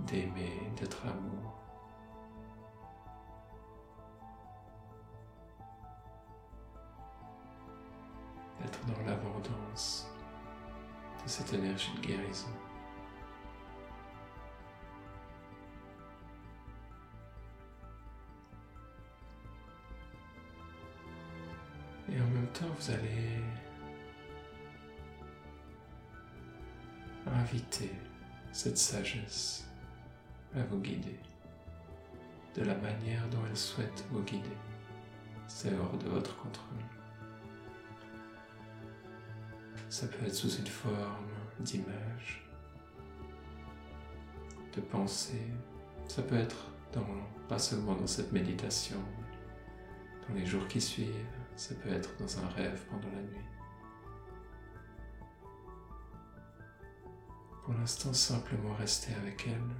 d'aimer, 0.00 0.72
d'être 0.76 1.06
amour. 1.06 1.54
D'être 8.60 8.84
dans 8.86 9.06
l'abondance 9.06 10.08
de 11.22 11.28
cette 11.28 11.52
énergie 11.52 11.92
de 11.96 12.00
guérison. 12.00 12.48
Et 22.08 22.20
en 22.20 22.26
même 22.26 22.48
temps, 22.48 22.66
vous 22.76 22.90
allez 22.90 23.40
inviter 27.34 27.92
cette 28.52 28.78
sagesse 28.78 29.66
à 30.54 30.62
vous 30.64 30.78
guider 30.78 31.18
de 32.56 32.62
la 32.62 32.74
manière 32.76 33.28
dont 33.30 33.38
elle 33.48 33.56
souhaite 33.56 34.04
vous 34.10 34.22
guider. 34.22 34.56
C'est 35.46 35.74
hors 35.76 35.96
de 35.98 36.08
votre 36.08 36.36
contrôle. 36.36 36.78
Ça 39.88 40.06
peut 40.06 40.26
être 40.26 40.34
sous 40.34 40.56
une 40.56 40.66
forme 40.66 41.26
d'image, 41.60 42.44
de 44.74 44.80
pensée. 44.80 45.52
Ça 46.08 46.22
peut 46.22 46.36
être 46.36 46.70
dans, 46.92 47.06
pas 47.48 47.58
seulement 47.58 47.94
dans 47.94 48.06
cette 48.06 48.32
méditation, 48.32 48.98
dans 50.28 50.34
les 50.34 50.46
jours 50.46 50.66
qui 50.68 50.80
suivent. 50.80 51.26
Ça 51.56 51.74
peut 51.74 51.90
être 51.90 52.10
dans 52.18 52.38
un 52.38 52.48
rêve 52.48 52.80
pendant 52.90 53.08
la 53.14 53.22
nuit. 53.22 53.49
L'instant, 57.80 58.12
simplement 58.12 58.74
rester 58.74 59.14
avec 59.14 59.46
elle. 59.46 59.74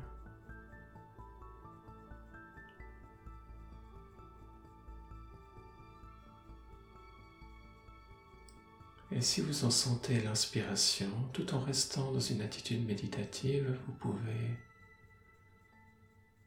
Et 9.13 9.21
si 9.21 9.43
vous 9.43 9.65
en 9.65 9.71
sentez 9.71 10.21
l'inspiration, 10.21 11.11
tout 11.33 11.55
en 11.55 11.61
restant 11.61 12.13
dans 12.13 12.21
une 12.21 12.41
attitude 12.41 12.87
méditative, 12.87 13.79
vous 13.87 13.93
pouvez 13.93 14.57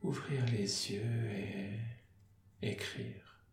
ouvrir 0.02 0.46
les 0.48 0.92
yeux 0.92 1.30
et 1.32 1.80
écrire. 2.62 3.44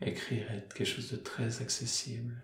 Écrire 0.00 0.50
est 0.50 0.74
quelque 0.74 0.84
chose 0.84 1.10
de 1.10 1.16
très 1.16 1.62
accessible. 1.62 2.34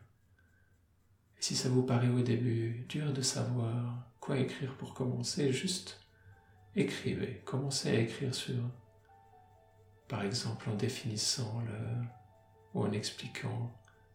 Si 1.40 1.56
ça 1.56 1.70
vous 1.70 1.82
paraît 1.82 2.10
au 2.10 2.20
début 2.20 2.84
dur 2.86 3.14
de 3.14 3.22
savoir 3.22 3.96
quoi 4.20 4.38
écrire 4.38 4.74
pour 4.76 4.92
commencer, 4.92 5.52
juste 5.52 5.98
écrivez. 6.76 7.40
Commencez 7.46 7.88
à 7.88 7.94
écrire 7.94 8.34
sur, 8.34 8.62
par 10.06 10.22
exemple, 10.22 10.68
en 10.68 10.74
définissant 10.74 11.62
le, 11.66 11.78
ou 12.74 12.84
en 12.84 12.92
expliquant 12.92 13.72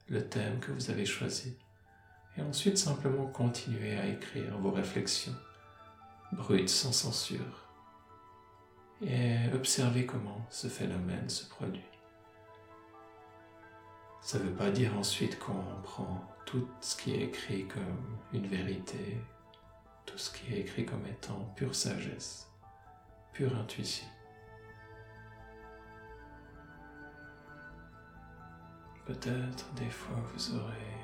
le 0.08 0.30
thème 0.30 0.60
que 0.60 0.72
vous 0.72 0.92
avez 0.92 1.06
choisi. 1.06 1.58
Et 2.38 2.44
ensuite 2.44 2.78
simplement 2.78 3.26
continuez 3.26 3.98
à 3.98 4.06
écrire 4.06 4.60
vos 4.60 4.72
réflexions, 4.72 5.36
brutes, 6.32 6.70
sans 6.70 6.92
censure. 6.92 7.70
Et 9.02 9.38
observez 9.52 10.06
comment 10.06 10.46
ce 10.52 10.68
phénomène 10.68 11.28
se 11.28 11.50
produit. 11.50 11.82
Ça 14.22 14.38
ne 14.38 14.44
veut 14.44 14.54
pas 14.54 14.70
dire 14.70 14.96
ensuite 14.96 15.40
qu'on 15.40 15.64
prend 15.84 16.35
tout 16.46 16.68
ce 16.80 16.96
qui 16.96 17.14
est 17.16 17.24
écrit 17.24 17.68
comme 17.68 18.18
une 18.32 18.48
vérité, 18.48 19.20
tout 20.06 20.18
ce 20.18 20.32
qui 20.32 20.54
est 20.54 20.60
écrit 20.60 20.86
comme 20.86 21.06
étant 21.06 21.52
pure 21.56 21.74
sagesse, 21.74 22.48
pure 23.34 23.56
intuition. 23.58 24.08
Peut-être 29.06 29.74
des 29.74 29.90
fois 29.90 30.18
vous 30.34 30.56
aurez 30.56 30.96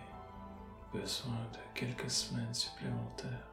besoin 0.94 1.38
de 1.54 1.60
quelques 1.74 2.10
semaines 2.10 2.54
supplémentaires. 2.54 3.48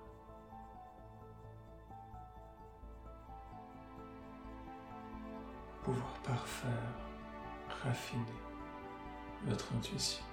Pouvoir 5.83 6.13
parfaire, 6.23 6.95
raffiner 7.83 8.23
votre 9.47 9.73
intuition 9.75 10.28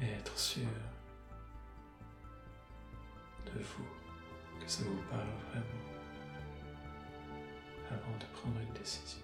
et 0.00 0.10
être 0.10 0.38
sûr 0.38 0.66
de 3.46 3.62
vous 3.62 3.84
que 4.60 4.70
ça 4.70 4.82
vous 4.84 5.02
parle 5.10 5.28
vraiment 5.50 5.86
avant 7.90 8.18
de 8.18 8.24
prendre 8.36 8.60
une 8.60 8.72
décision. 8.72 9.20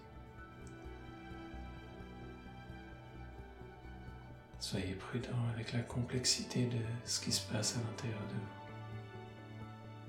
Soyez 4.58 4.94
prudent 4.94 5.48
avec 5.52 5.72
la 5.72 5.80
complexité 5.80 6.66
de 6.66 6.78
ce 7.04 7.20
qui 7.20 7.32
se 7.32 7.50
passe 7.52 7.76
à 7.76 7.80
l'intérieur 7.80 8.20
de 8.28 8.34
vous. 8.34 8.62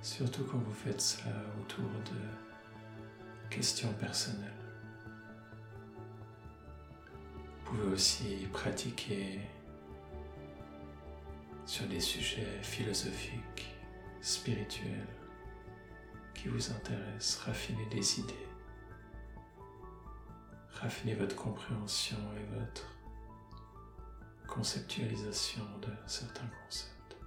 Surtout 0.03 0.43
quand 0.45 0.59
vous 0.59 0.73
faites 0.73 1.01
cela 1.01 1.33
autour 1.59 1.89
de 1.89 3.49
questions 3.49 3.91
personnelles. 3.93 4.53
Vous 7.65 7.71
pouvez 7.71 7.93
aussi 7.93 8.47
pratiquer 8.53 9.39
sur 11.65 11.87
des 11.87 11.99
sujets 11.99 12.61
philosophiques, 12.61 13.75
spirituels, 14.21 15.07
qui 16.33 16.47
vous 16.47 16.71
intéressent, 16.71 17.37
raffiner 17.45 17.85
des 17.87 18.19
idées, 18.19 18.47
raffiner 20.71 21.15
votre 21.15 21.35
compréhension 21.35 22.17
et 22.37 22.59
votre 22.59 22.87
conceptualisation 24.47 25.63
de 25.81 25.89
certains 26.05 26.49
concepts. 26.63 27.17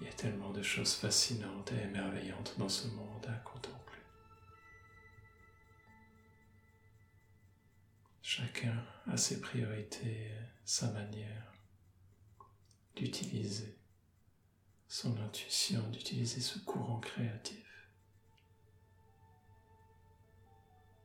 Il 0.00 0.06
y 0.06 0.10
a 0.10 0.12
tellement 0.14 0.50
de 0.50 0.62
choses 0.62 0.94
fascinantes 0.94 1.72
et 1.72 1.82
émerveillantes 1.84 2.54
dans 2.58 2.68
ce 2.68 2.88
monde 2.88 3.26
à 3.28 3.38
contempler. 3.38 3.81
Chacun 8.34 8.82
a 9.10 9.18
ses 9.18 9.42
priorités, 9.42 10.32
sa 10.64 10.90
manière 10.90 11.52
d'utiliser 12.96 13.78
son 14.88 15.20
intuition, 15.20 15.86
d'utiliser 15.90 16.40
ce 16.40 16.58
courant 16.60 16.98
créatif. 16.98 17.90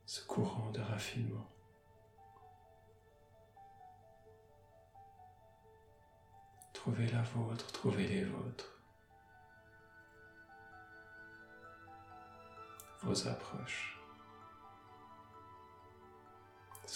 ce 0.05 0.21
courant 0.23 0.71
de 0.71 0.79
raffinement. 0.79 1.51
Trouvez 6.73 7.07
la 7.07 7.23
vôtre, 7.23 7.69
trouvez 7.73 8.07
les 8.07 8.23
vôtres. 8.23 8.81
Vos 13.01 13.27
approches. 13.27 13.96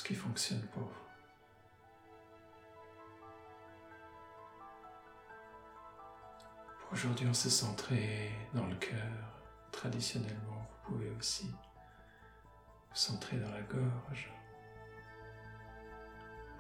Ce 0.02 0.08
qui 0.08 0.16
fonctionne 0.16 0.62
pour 0.74 0.82
vous. 0.82 0.90
Aujourd'hui, 6.92 7.28
on 7.30 7.34
s'est 7.36 7.52
centré 7.52 8.32
dans 8.56 8.66
le 8.66 8.74
cœur. 8.78 8.98
Traditionnellement, 9.72 10.68
vous 10.72 10.96
pouvez 10.96 11.12
aussi 11.12 11.52
vous 11.52 12.96
centrez 12.96 13.38
dans 13.38 13.52
la 13.52 13.62
gorge. 13.62 14.32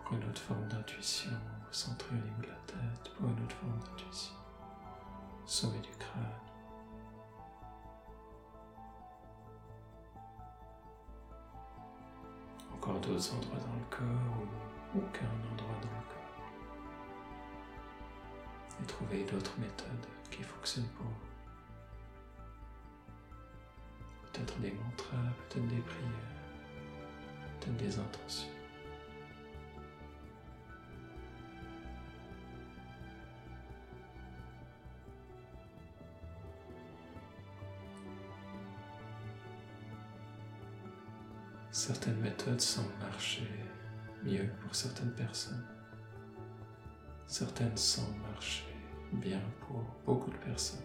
Pour 0.05 0.17
une 0.17 0.29
autre 0.29 0.41
forme 0.41 0.67
d'intuition, 0.67 1.31
vous 1.31 1.73
centrez 1.73 2.15
au 2.15 2.19
niveau 2.19 2.41
de 2.43 2.47
la 2.47 2.61
tête. 2.67 3.11
Pour 3.15 3.27
une 3.27 3.43
autre 3.43 3.55
forme 3.55 3.79
d'intuition, 3.79 4.35
sommet 5.47 5.79
du 5.79 5.97
crâne. 5.97 6.50
D'autres 13.01 13.33
endroits 13.33 13.59
dans 13.59 13.75
le 13.75 13.85
corps 13.89 14.47
ou 14.93 14.99
aucun 14.99 15.31
endroit 15.51 15.77
dans 15.81 15.89
le 15.89 16.05
corps. 16.07 16.41
Et 18.81 18.85
trouvez 18.85 19.23
d'autres 19.23 19.59
méthodes 19.59 20.07
qui 20.29 20.43
fonctionnent 20.43 20.89
pour 20.97 21.05
vous. 21.05 21.31
peut-être 24.31 24.59
des 24.59 24.71
mantras, 24.71 25.17
peut-être 25.49 25.67
des 25.67 25.81
prières, 25.81 26.09
peut-être 27.59 27.77
des 27.77 27.99
intentions. 27.99 28.60
Certaines 41.93 42.21
méthodes 42.21 42.61
semblent 42.61 42.87
marcher 43.01 43.45
mieux 44.23 44.47
pour 44.61 44.73
certaines 44.73 45.11
personnes. 45.11 45.65
certaines 47.27 47.75
semblent 47.75 48.17
marcher 48.31 48.63
bien 49.11 49.41
pour 49.59 49.83
beaucoup 50.05 50.31
de 50.31 50.37
personnes. 50.37 50.79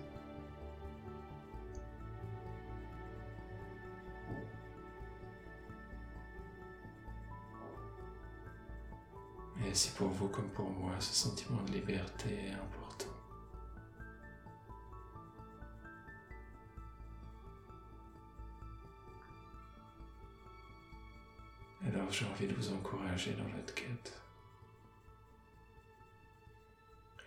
Et 9.64 9.74
si 9.74 9.90
pour 9.92 10.08
vous 10.08 10.26
comme 10.26 10.48
pour 10.48 10.68
moi, 10.68 10.90
ce 10.98 11.14
sentiment 11.14 11.62
de 11.62 11.70
liberté 11.70 12.48
est 12.48 12.52
important. 12.52 13.05
Alors 21.86 22.10
j'ai 22.10 22.26
envie 22.26 22.46
de 22.48 22.54
vous 22.54 22.72
encourager 22.72 23.32
dans 23.34 23.48
votre 23.56 23.74
quête. 23.74 24.20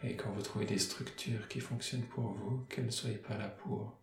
Et 0.03 0.15
quand 0.15 0.31
vous 0.31 0.41
trouvez 0.41 0.65
des 0.65 0.79
structures 0.79 1.47
qui 1.47 1.59
fonctionnent 1.59 2.07
pour 2.07 2.33
vous, 2.33 2.65
qu'elles 2.69 2.85
ne 2.85 2.91
soient 2.91 3.09
pas 3.27 3.37
là 3.37 3.49
pour 3.49 3.97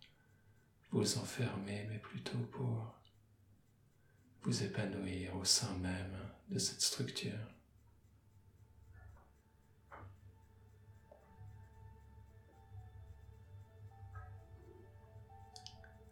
vous 0.92 1.19
enfermer, 1.19 1.87
mais 1.90 1.99
plutôt 1.99 2.38
pour 2.53 2.95
vous 4.42 4.62
épanouir 4.62 5.37
au 5.37 5.45
sein 5.45 5.77
même 5.79 6.16
de 6.49 6.59
cette 6.59 6.81
structure. 6.81 7.33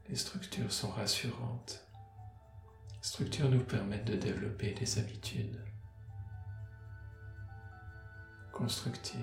Les 0.08 0.16
structures 0.16 0.72
sont 0.72 0.90
rassurantes. 0.90 1.86
Structures 3.04 3.50
nous 3.50 3.62
permettent 3.62 4.06
de 4.06 4.16
développer 4.16 4.72
des 4.72 4.98
habitudes 4.98 5.62
constructives. 8.50 9.20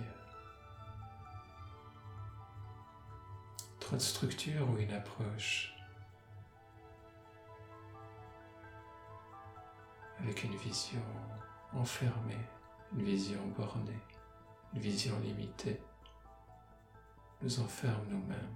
Trop 3.79 3.95
de 3.95 4.01
structure 4.01 4.69
ou 4.69 4.77
une 4.77 4.93
approche 4.93 5.73
avec 10.19 10.43
une 10.43 10.55
vision 10.57 11.01
enfermée, 11.73 12.45
une 12.93 13.01
vision 13.01 13.43
bornée, 13.57 14.03
une 14.75 14.79
vision 14.79 15.19
limitée, 15.21 15.81
nous 17.41 17.59
enferme 17.59 18.05
nous-mêmes. 18.09 18.55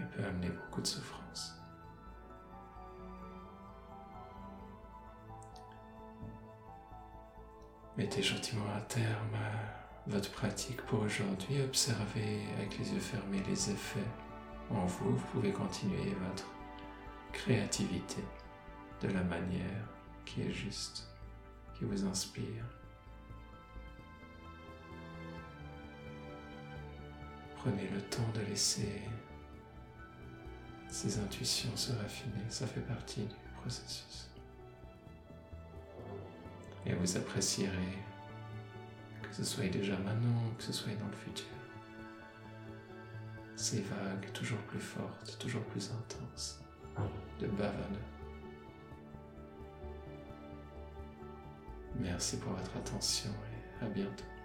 et 0.00 0.04
peut 0.04 0.24
amener 0.24 0.50
beaucoup 0.50 0.80
de 0.80 0.86
souffrance. 0.86 1.58
Mettez 7.98 8.22
gentiment 8.22 8.72
à 8.76 8.80
terme 8.82 9.36
votre 10.06 10.30
pratique 10.30 10.80
pour 10.82 11.00
aujourd'hui. 11.00 11.60
Observez 11.62 12.46
avec 12.56 12.78
les 12.78 12.92
yeux 12.92 13.00
fermés 13.00 13.42
les 13.48 13.70
effets 13.70 13.98
en 14.70 14.86
vous. 14.86 15.16
Vous 15.16 15.26
pouvez 15.32 15.50
continuer 15.50 16.14
votre 16.28 16.48
créativité 17.32 18.22
de 19.02 19.08
la 19.08 19.24
manière 19.24 19.88
qui 20.24 20.42
est 20.42 20.52
juste, 20.52 21.08
qui 21.76 21.86
vous 21.86 22.06
inspire. 22.06 22.64
Prenez 27.56 27.88
le 27.88 28.00
temps 28.02 28.30
de 28.32 28.42
laisser 28.42 29.02
ces 30.88 31.18
intuitions 31.18 31.76
se 31.76 31.90
raffiner, 31.94 32.44
ça 32.48 32.68
fait 32.68 32.80
partie 32.80 33.22
du 33.22 33.34
processus. 33.60 34.30
Et 36.88 36.94
vous 36.94 37.16
apprécierez 37.16 37.98
que 39.22 39.34
ce 39.34 39.44
soit 39.44 39.68
déjà 39.68 39.96
maintenant 39.98 40.50
que 40.56 40.64
ce 40.64 40.72
soit 40.72 40.94
dans 40.94 41.06
le 41.06 41.12
futur. 41.12 41.46
Ces 43.56 43.82
vagues 43.82 44.32
toujours 44.32 44.60
plus 44.60 44.80
fortes, 44.80 45.36
toujours 45.38 45.62
plus 45.64 45.90
intenses, 45.90 46.60
de 47.40 47.46
bavane. 47.46 47.98
Merci 52.00 52.38
pour 52.38 52.52
votre 52.52 52.76
attention 52.76 53.30
et 53.82 53.84
à 53.84 53.88
bientôt. 53.88 54.37